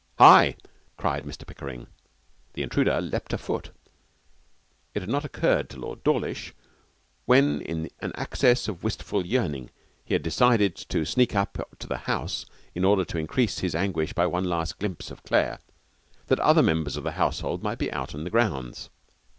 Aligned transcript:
'Hi!' 0.17 0.55
cried 0.97 1.25
Mr 1.25 1.45
Pickering. 1.45 1.85
The 2.53 2.63
intruder 2.63 2.99
leaped 3.01 3.33
a 3.33 3.37
foot. 3.37 3.69
It 4.95 5.03
had 5.03 5.09
not 5.09 5.23
occurred 5.25 5.69
to 5.69 5.79
Lord 5.79 6.03
Dawlish, 6.03 6.55
when 7.25 7.61
in 7.61 7.87
an 7.99 8.11
access 8.15 8.67
of 8.67 8.83
wistful 8.83 9.23
yearning 9.27 9.69
he 10.03 10.15
had 10.15 10.23
decided 10.23 10.75
to 10.75 11.05
sneak 11.05 11.35
up 11.35 11.59
to 11.77 11.85
the 11.85 11.97
house 12.09 12.47
in 12.73 12.83
order 12.83 13.05
to 13.05 13.19
increase 13.19 13.59
his 13.59 13.75
anguish 13.75 14.13
by 14.13 14.25
one 14.25 14.45
last 14.45 14.79
glimpse 14.79 15.11
of 15.11 15.21
Claire, 15.21 15.59
that 16.29 16.39
other 16.39 16.63
members 16.63 16.97
of 16.97 17.03
the 17.03 17.11
household 17.11 17.61
might 17.61 17.77
be 17.77 17.91
out 17.91 18.15
in 18.15 18.23
the 18.23 18.31
grounds. 18.31 18.89